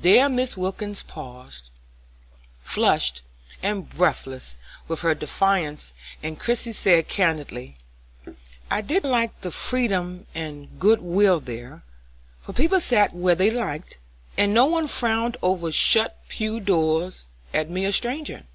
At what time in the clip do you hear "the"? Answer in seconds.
9.42-9.50